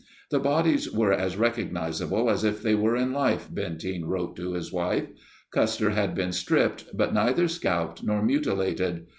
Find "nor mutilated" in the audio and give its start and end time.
8.03-9.05